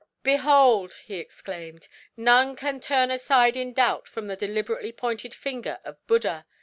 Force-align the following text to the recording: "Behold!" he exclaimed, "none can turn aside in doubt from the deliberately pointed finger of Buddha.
"Behold!" 0.23 0.95
he 1.03 1.17
exclaimed, 1.17 1.87
"none 2.17 2.55
can 2.55 2.79
turn 2.79 3.11
aside 3.11 3.55
in 3.55 3.71
doubt 3.71 4.07
from 4.07 4.25
the 4.25 4.35
deliberately 4.35 4.91
pointed 4.91 5.31
finger 5.31 5.79
of 5.85 5.95
Buddha. 6.07 6.47